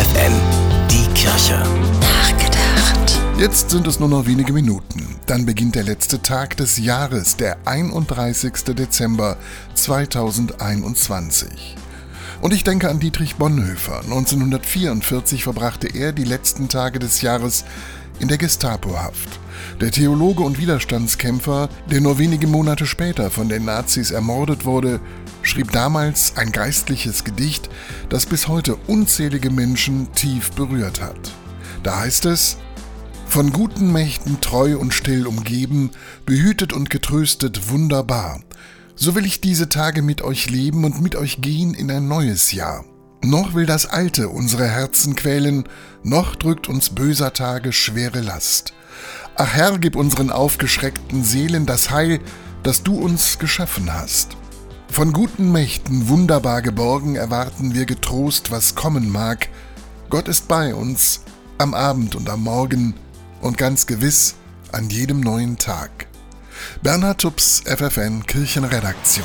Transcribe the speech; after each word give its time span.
FFN, 0.00 0.32
die 0.90 1.06
Kirche. 1.12 1.62
Nachgedacht. 2.00 3.20
Jetzt 3.38 3.68
sind 3.68 3.86
es 3.86 4.00
nur 4.00 4.08
noch 4.08 4.24
wenige 4.24 4.54
Minuten. 4.54 5.16
Dann 5.26 5.44
beginnt 5.44 5.74
der 5.74 5.82
letzte 5.82 6.22
Tag 6.22 6.56
des 6.56 6.78
Jahres, 6.78 7.36
der 7.36 7.58
31. 7.66 8.74
Dezember 8.74 9.36
2021. 9.74 11.76
Und 12.40 12.54
ich 12.54 12.64
denke 12.64 12.88
an 12.88 12.98
Dietrich 12.98 13.36
Bonhoeffer. 13.36 14.00
1944 14.00 15.44
verbrachte 15.44 15.88
er 15.88 16.12
die 16.12 16.24
letzten 16.24 16.70
Tage 16.70 16.98
des 16.98 17.20
Jahres 17.20 17.66
in 18.20 18.28
der 18.28 18.38
Gestapohaft. 18.38 19.40
Der 19.80 19.90
Theologe 19.90 20.42
und 20.42 20.58
Widerstandskämpfer, 20.58 21.68
der 21.90 22.00
nur 22.00 22.18
wenige 22.18 22.46
Monate 22.46 22.86
später 22.86 23.30
von 23.30 23.48
den 23.48 23.64
Nazis 23.64 24.10
ermordet 24.10 24.64
wurde, 24.64 25.00
schrieb 25.42 25.72
damals 25.72 26.36
ein 26.36 26.52
geistliches 26.52 27.24
Gedicht, 27.24 27.68
das 28.08 28.26
bis 28.26 28.48
heute 28.48 28.76
unzählige 28.86 29.50
Menschen 29.50 30.12
tief 30.12 30.52
berührt 30.52 31.00
hat. 31.00 31.32
Da 31.82 32.00
heißt 32.00 32.26
es, 32.26 32.58
von 33.26 33.52
guten 33.52 33.92
Mächten 33.92 34.40
treu 34.40 34.76
und 34.76 34.92
still 34.92 35.26
umgeben, 35.26 35.90
behütet 36.26 36.72
und 36.72 36.90
getröstet 36.90 37.70
wunderbar. 37.70 38.40
So 38.96 39.14
will 39.14 39.24
ich 39.24 39.40
diese 39.40 39.68
Tage 39.68 40.02
mit 40.02 40.20
euch 40.20 40.50
leben 40.50 40.84
und 40.84 41.00
mit 41.00 41.16
euch 41.16 41.40
gehen 41.40 41.72
in 41.72 41.90
ein 41.90 42.08
neues 42.08 42.52
Jahr. 42.52 42.84
Noch 43.22 43.54
will 43.54 43.66
das 43.66 43.84
Alte 43.84 44.30
unsere 44.30 44.66
Herzen 44.66 45.14
quälen, 45.14 45.64
noch 46.02 46.36
drückt 46.36 46.68
uns 46.68 46.90
böser 46.90 47.34
Tage 47.34 47.72
schwere 47.72 48.20
Last. 48.20 48.72
Ach 49.36 49.52
Herr, 49.52 49.78
gib 49.78 49.94
unseren 49.94 50.30
aufgeschreckten 50.30 51.22
Seelen 51.22 51.66
das 51.66 51.90
Heil, 51.90 52.20
das 52.62 52.82
du 52.82 52.98
uns 52.98 53.38
geschaffen 53.38 53.92
hast. 53.92 54.36
Von 54.90 55.12
guten 55.12 55.52
Mächten 55.52 56.08
wunderbar 56.08 56.62
geborgen 56.62 57.14
erwarten 57.14 57.74
wir 57.74 57.84
getrost, 57.84 58.50
was 58.50 58.74
kommen 58.74 59.10
mag. 59.10 59.48
Gott 60.08 60.26
ist 60.26 60.48
bei 60.48 60.74
uns, 60.74 61.20
am 61.58 61.74
Abend 61.74 62.16
und 62.16 62.28
am 62.28 62.42
Morgen 62.42 62.94
und 63.42 63.58
ganz 63.58 63.86
gewiss 63.86 64.34
an 64.72 64.88
jedem 64.88 65.20
neuen 65.20 65.58
Tag. 65.58 66.06
Bernhard 66.82 67.20
Tups, 67.20 67.62
FFN 67.66 68.26
Kirchenredaktion. 68.26 69.24